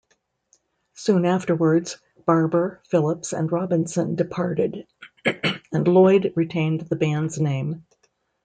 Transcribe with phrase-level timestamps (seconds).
[0.95, 4.87] Soon afterwards, Barber, Phillips and Robinson departed
[5.23, 7.85] and Loyde retained the band's name.